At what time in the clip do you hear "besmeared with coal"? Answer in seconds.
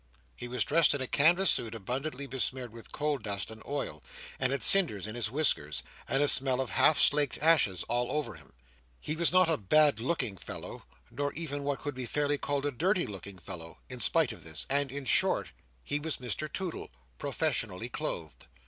2.25-3.19